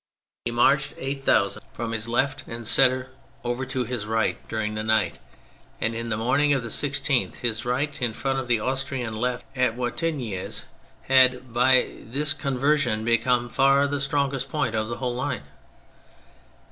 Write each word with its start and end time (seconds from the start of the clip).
He 0.45 0.49
marched 0.49 0.95
eight 0.97 1.23
thousand 1.23 1.61
THE 1.61 1.63
MILITARY 1.63 1.63
ASPECT 1.63 1.75
201 1.75 1.75
from 1.75 1.91
his 1.91 2.07
left 2.07 2.43
and 2.57 2.67
centre, 2.67 3.11
over 3.43 3.65
to 3.67 3.83
his 3.83 4.07
right 4.07 4.47
during 4.47 4.73
the 4.73 4.81
night, 4.81 5.19
and 5.79 5.93
in 5.93 6.09
the 6.09 6.17
morning 6.17 6.53
of 6.53 6.63
the 6.63 6.69
16th 6.69 7.35
his 7.41 7.65
right, 7.65 8.01
in 8.01 8.11
front 8.11 8.39
of 8.39 8.47
the 8.47 8.59
Austrian 8.61 9.15
left 9.17 9.45
at 9.55 9.77
Wattignies 9.77 10.63
had, 11.03 11.53
by 11.53 11.85
this 11.99 12.33
conversion, 12.33 13.05
become 13.05 13.47
far 13.47 13.85
the 13.85 14.01
strongest 14.01 14.49
point 14.49 14.73
of 14.73 14.87
the 14.89 14.97
whole 14.97 15.13
line. 15.13 15.43